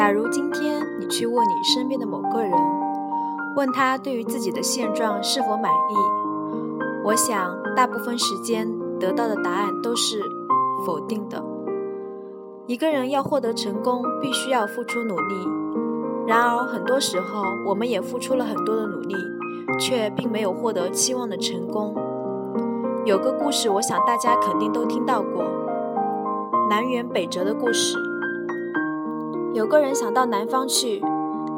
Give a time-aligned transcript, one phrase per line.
[0.00, 2.50] 假如今天你去问你身边的某个人，
[3.54, 5.94] 问他对于自己的现状是否满意，
[7.04, 8.66] 我想大部分时间
[8.98, 10.22] 得到的答案都是
[10.86, 11.44] 否定的。
[12.66, 15.46] 一个人要获得成功，必须要付出努力。
[16.26, 19.14] 然而，很多时候我们也付出了很多的努力，
[19.78, 21.94] 却并没有获得期望的成功。
[23.04, 25.44] 有个故事，我想大家肯定都听到过——
[26.70, 27.98] 南辕北辙的故事。
[29.52, 31.02] 有个人想到南方去，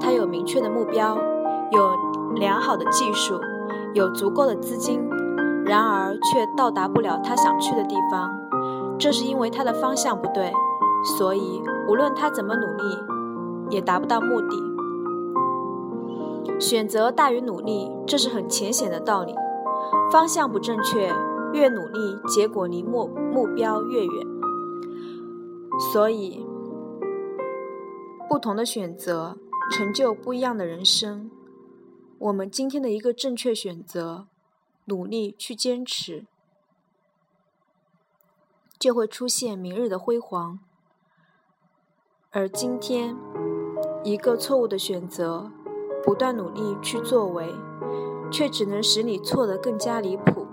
[0.00, 1.16] 他有明确的目标，
[1.70, 1.90] 有
[2.34, 3.38] 良好的技术，
[3.94, 5.00] 有足够的资金，
[5.64, 8.30] 然而却到达不了他想去的地方。
[8.98, 10.52] 这是因为他的方向不对。
[11.18, 12.98] 所以，无论他怎么努力，
[13.70, 14.56] 也达不到目的。
[16.60, 19.34] 选择大于努力，这是很浅显的道理。
[20.12, 21.12] 方向不正确，
[21.52, 24.26] 越努力，结果离目目标越远。
[25.92, 26.46] 所以，
[28.32, 29.36] 不同的选择，
[29.70, 31.30] 成就不一样的人生。
[32.18, 34.26] 我们今天的一个正确选择，
[34.86, 36.24] 努力去坚持，
[38.78, 40.60] 就会出现明日的辉煌。
[42.30, 43.14] 而今天，
[44.02, 45.52] 一个错误的选择，
[46.02, 47.54] 不断努力去作为，
[48.30, 50.46] 却只能使你错得更加离谱。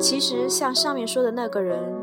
[0.00, 1.97] 其实，像上面说的那个人，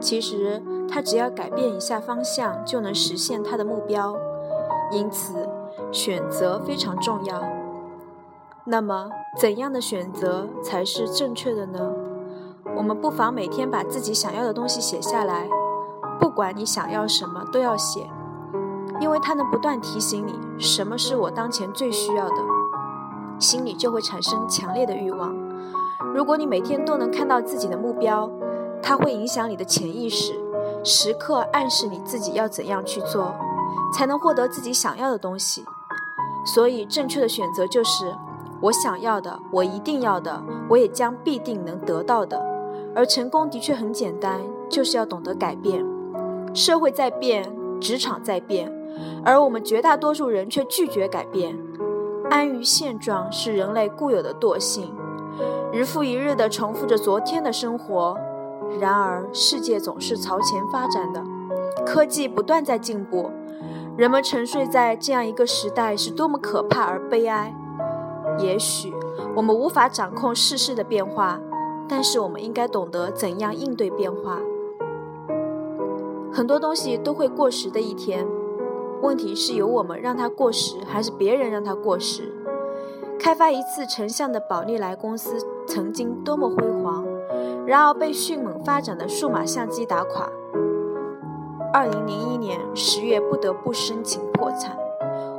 [0.00, 4.16] 其实他只要改变一下方向，就能实现他的目标。
[4.90, 5.48] 因此，
[5.92, 7.42] 选择非常重要。
[8.64, 11.92] 那么，怎样的选择才是正确的呢？
[12.76, 15.48] 我们不妨每天把自己想要的东西写下来。
[16.18, 18.08] 不管你想要什么，都要写，
[19.00, 22.36] 因为它能不断提醒你什么是我当前最需要的，
[23.38, 25.34] 心里就会产生强烈的欲望。
[26.14, 28.30] 如果你每天都能看到自己的目标，
[28.82, 30.34] 它会影响你的潜意识，
[30.82, 33.34] 时刻暗示你自己要怎样去做，
[33.94, 35.64] 才能获得自己想要的东西。
[36.46, 38.14] 所以，正确的选择就是
[38.62, 42.42] 我想要的，我一定要的，我也将必定能得到的。
[42.94, 45.84] 而成功的确很简单，就是要懂得改变。
[46.54, 48.72] 社会在变，职场在变，
[49.24, 51.56] 而我们绝大多数人却拒绝改变。
[52.30, 54.92] 安于现状是人类固有的惰性，
[55.72, 58.16] 日复一日地重复着昨天的生活。
[58.78, 61.22] 然而，世界总是朝前发展的，
[61.84, 63.30] 科技不断在进步。
[63.96, 67.54] 人们沉睡在这样一个时代，是多么可怕而悲哀。
[68.38, 68.94] 也许
[69.34, 71.40] 我们无法掌控世事的变化，
[71.88, 74.38] 但是我们应该懂得怎样应对变化。
[76.32, 78.26] 很多东西都会过时的一天，
[79.02, 82.32] 问题是由我们让它过时，还是别人让它过时？
[83.18, 87.04] 开发一次成像的宝丽来公司曾经多么辉煌，
[87.70, 90.28] 然而被迅猛发展的数码相机打垮。
[91.72, 94.76] 二零零一年十月不得不申请破产。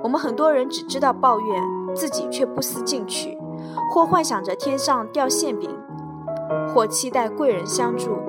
[0.02, 1.62] 我们很多人只知道抱怨，
[1.94, 3.38] 自己却不思进取，
[3.94, 5.78] 或幻想着天上掉馅饼，
[6.74, 8.22] 或期待贵人相助。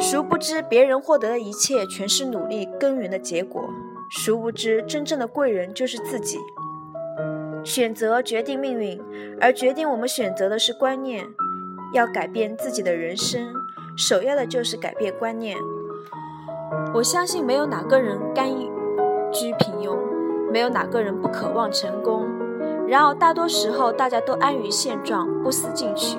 [0.00, 3.62] 殊不知，别人获得的一切全是努力耕耘的结果。
[4.10, 6.40] 殊不知，真正的贵人就是自己。
[7.62, 9.00] 选择决定命运，
[9.40, 11.24] 而决定我们选择的是观念。
[11.92, 13.52] 要改变自己的人生，
[13.96, 15.56] 首要的就是改变观念。
[16.94, 18.48] 我相信，没有哪个人甘
[19.32, 19.96] 居平庸，
[20.52, 22.26] 没有哪个人不渴望成功。
[22.86, 26.18] 然而，大多时候大家都安于现状，不思进取。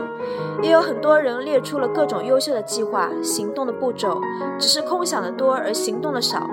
[0.61, 4.21] 也有很多人列出了各种优秀的计划，行动的步骤，
[4.59, 6.47] 只是空想的多而行动的少。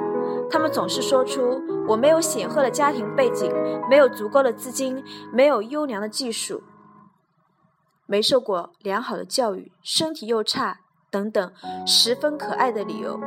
[0.48, 3.52] 他们总是说出：“我没有显赫的家庭背景，
[3.90, 5.02] 没有足够的资金，
[5.32, 6.62] 没有优良的技术，
[8.06, 10.80] 没受过良好的教育，身体又差，
[11.10, 11.52] 等等，
[11.86, 13.20] 十分可爱的理由。”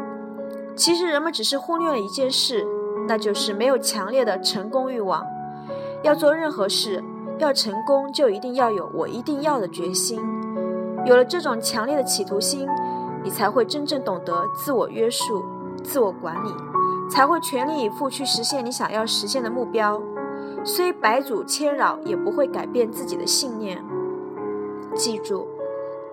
[0.75, 2.65] 其实，人们只是忽略了一件事，
[3.07, 5.25] 那就是没有强烈的成功欲望。
[6.01, 7.03] 要做任何事，
[7.37, 10.21] 要成功，就一定要有我一定要的决心。
[11.05, 12.65] 有了这种强烈的企图心，
[13.21, 15.43] 你才会真正懂得自我约束、
[15.83, 16.53] 自我管理，
[17.09, 20.01] 才会全力以赴去实现你想要实现的目标。
[20.63, 23.83] 虽百阻千扰，也不会改变自己的信念。
[24.95, 25.47] 记住，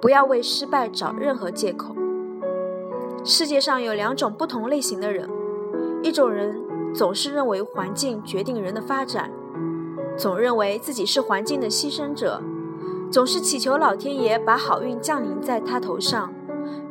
[0.00, 1.94] 不要为失败找任何借口。
[3.24, 5.28] 世界上有两种不同类型的人：
[6.02, 6.62] 一种人
[6.94, 9.30] 总是认为环境决定人的发展。
[10.16, 12.40] 总认为自己是环境的牺牲者，
[13.10, 16.32] 总是祈求老天爷把好运降临在他头上，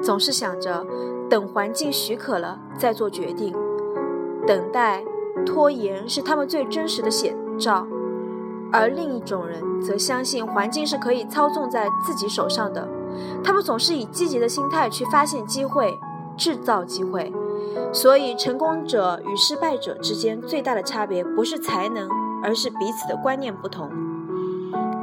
[0.01, 0.85] 总是想着
[1.29, 3.55] 等环境许可了再做决定，
[4.45, 5.03] 等待、
[5.45, 7.87] 拖延是他们最真实的写照。
[8.75, 12.87] 而另一种人则相信环境是可以操纵在自己手上的，
[13.43, 15.97] 他们总是以积极的心态去发现机会、
[16.37, 17.31] 制造机会，
[17.93, 22.09] 所以，成功者与失败者之间最大的差别不是才能，
[22.43, 23.89] 而是彼此的观念不同。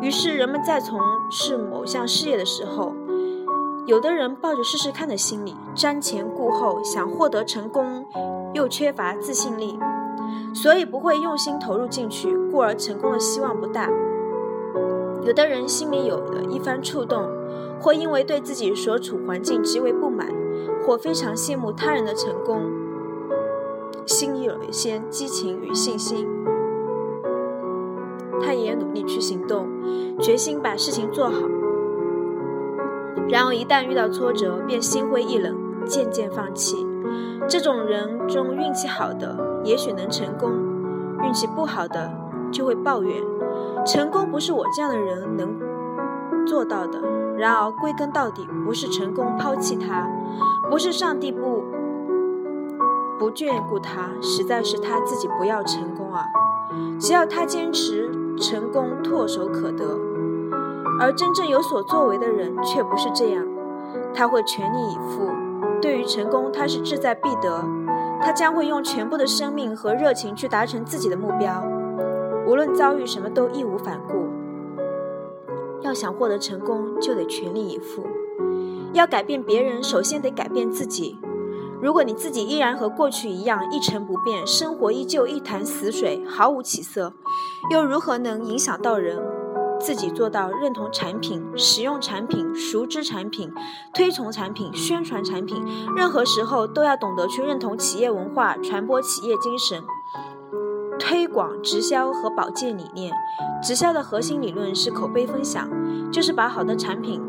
[0.01, 2.93] 于是，人们在从事某项事业的时候，
[3.87, 8.05] 有的人抱着试试看的心理，瞻前顾后，想获得成功，
[8.53, 9.79] 又缺乏自信力，
[10.55, 13.89] 所以不会用心投入进去，故而成功的希望不大。
[15.25, 17.29] 有的人心里有了一番触动，
[17.81, 20.29] 或因为对自己所处环境极为不满，
[20.85, 22.63] 或非常羡慕他人的成功，
[24.05, 26.29] 心里有一些激情与信心，
[28.41, 29.69] 他也努力去行动，
[30.19, 31.39] 决心把事情做好。
[33.29, 35.57] 然而，一旦遇到挫折，便心灰意冷，
[35.87, 36.85] 渐渐放弃。
[37.49, 40.51] 这种人中，运气好的也许能成功，
[41.25, 42.13] 运气不好的
[42.51, 43.23] 就会抱怨。
[43.85, 45.59] 成功不是我这样的人能
[46.47, 47.01] 做到的。
[47.37, 50.07] 然而，归根到底，不是成功抛弃他，
[50.71, 51.65] 不是上帝不
[53.19, 56.25] 不眷顾他，实在是他自己不要成功啊！
[57.01, 59.99] 只要他坚持，成功唾手可得。
[61.01, 63.45] 而真正有所作为的人却不是这样，
[64.15, 65.29] 他会全力以赴。
[65.81, 67.65] 对于成功，他是志在必得，
[68.23, 71.65] 他将会用全部的生命和热情去达成自己的目标，
[72.47, 74.29] 无论遭遇什么都义无反顾。
[75.83, 78.07] 要想获得成功，就得全力以赴。
[78.93, 81.19] 要改变别人，首先得改变自己。
[81.81, 87.13] 如果你自己依然和过去一样一成不变，生活依旧一潭死水，毫无起色，
[87.73, 89.19] 又如何能影响到人？
[89.83, 93.53] 自己做到认同产品、使用产品、熟知产品、
[93.93, 95.61] 推崇产品、宣传产品，
[95.97, 99.83] 任何时候都要懂得去认同企业文化、传播企业精神、
[101.01, 103.13] 推广直销和保健理念。
[103.61, 105.69] 直销的核心理论是口碑分享，
[106.13, 107.21] 就是把好的产品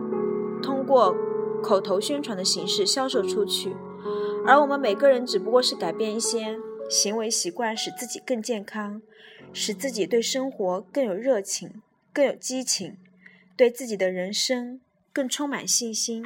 [0.62, 1.16] 通过
[1.64, 3.76] 口头宣传的形式销售出去。
[4.46, 9.02] 而我们每个人只不过是改变一些行为习惯，使自己更健康，
[9.52, 11.82] 使自己对生活更有热情。
[12.14, 12.98] 更有激情，
[13.58, 14.80] 对自己的人生
[15.12, 16.24] 更充满信心。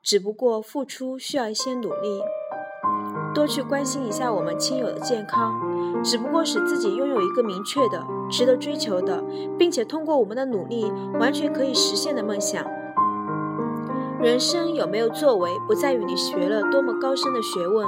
[0.00, 2.22] 只不过付出需要一些努力，
[3.34, 5.60] 多去关心一下我们亲友的健康。
[6.04, 9.20] 只不过使自己拥有一个明确的、值得追求的，
[9.58, 10.84] 并且通过我们的努力
[11.18, 12.64] 完全可以实现的梦想。
[14.22, 17.84] 人生有没有作为，不在于你学了多么高深的学问，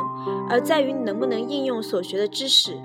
[0.50, 2.80] 而在于你能不能应用所学的知识。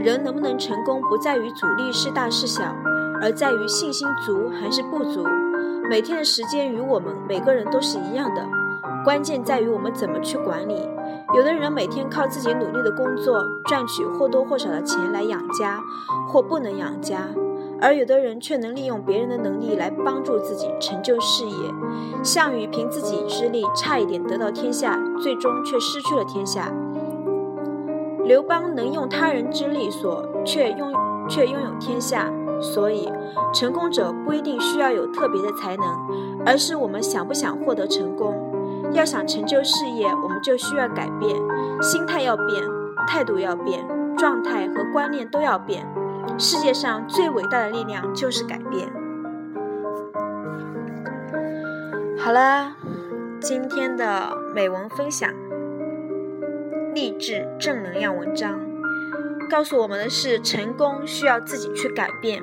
[0.00, 2.74] 人能不能成功，不在于阻力是大是小。
[3.24, 5.24] 而在于信心足还是不足。
[5.88, 8.46] 每天的时间与我们每个人都是一样的，
[9.02, 10.86] 关键在于我们怎么去管理。
[11.34, 15.80] 有的人每天靠自己努力的工作赚取或多或少的钱来养家，
[16.28, 17.16] 或不能养家；
[17.80, 21.74] 而有的人却能利用别人的能力来帮助自己成就事业。
[22.22, 26.70] 项羽凭自己之力差一点得到天下，最终却失去了天下。
[28.22, 30.92] 刘邦能用他人之力所却拥
[31.26, 32.30] 却拥有天下。
[32.60, 33.10] 所以，
[33.52, 35.86] 成功者不一定需要有特别的才能，
[36.46, 38.52] 而是我们想不想获得成功。
[38.92, 41.34] 要想成就事业，我们就需要改变，
[41.82, 42.46] 心态要变，
[43.08, 43.84] 态度要变，
[44.16, 45.86] 状态和观念都要变。
[46.38, 48.88] 世界上最伟大的力量就是改变。
[52.18, 52.76] 好了，
[53.40, 55.30] 今天的美文分享，
[56.94, 58.60] 励志正能量文章，
[59.48, 62.42] 告诉我们的是：成功需要自己去改变。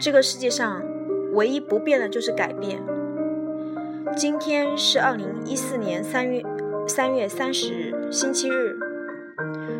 [0.00, 0.82] 这个世界上
[1.32, 2.82] 唯一不变的就是改变。
[4.16, 6.42] 今天是二零一四年三月
[6.86, 8.78] 三月三十日，星期日，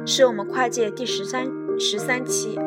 [0.07, 1.47] 是我们跨界第十三
[1.79, 2.59] 十三期。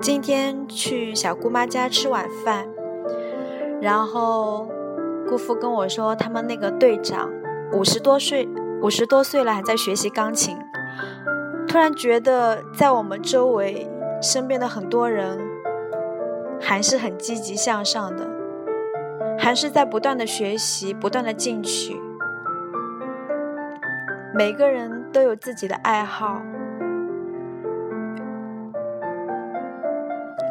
[0.00, 2.68] 今天去小姑妈家吃晚饭，
[3.80, 4.68] 然后
[5.28, 7.28] 姑父跟我说，他们那个队长
[7.72, 8.48] 五十多岁，
[8.80, 10.56] 五十多岁了还在学习钢琴。
[11.66, 13.90] 突然觉得，在我们周围
[14.22, 15.38] 身边的很多人，
[16.60, 18.30] 还是很积极向上的，
[19.36, 22.00] 还是在不断的学习，不断的进取。
[24.32, 26.40] 每个人都有自己的爱好。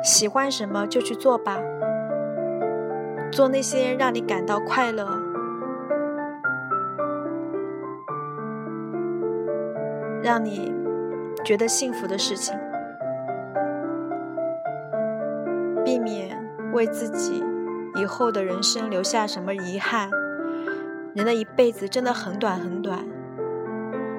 [0.07, 1.59] 喜欢什么就去做吧，
[3.29, 5.05] 做那些让你感到快乐、
[10.23, 10.73] 让你
[11.43, 12.57] 觉得幸福的事情，
[15.83, 16.39] 避免
[16.71, 17.43] 为自己
[17.97, 20.09] 以后的人生留下什么遗憾。
[21.15, 23.05] 人的一辈子真的很短很短，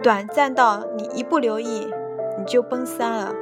[0.03, 1.91] 短暂到你一不留意
[2.39, 3.33] 你就奔三了，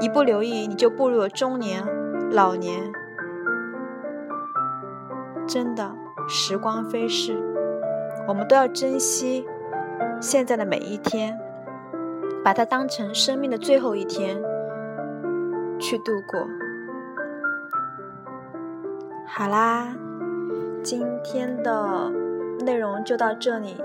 [0.00, 1.82] 一不留意你就步入了中年。
[2.34, 2.92] 老年，
[5.46, 5.94] 真的
[6.28, 7.40] 时光飞逝，
[8.26, 9.46] 我们都要珍惜
[10.20, 11.38] 现在的每一天，
[12.42, 14.42] 把它当成生命的最后一天
[15.78, 16.40] 去度过。
[19.28, 19.94] 好啦，
[20.82, 22.10] 今天的
[22.64, 23.76] 内容就到这里，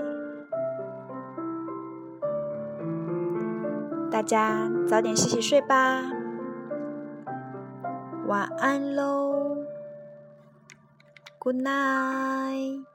[4.10, 6.02] 大家早点洗洗睡吧。
[8.30, 9.66] 晚安喽
[11.40, 12.89] ，Good night。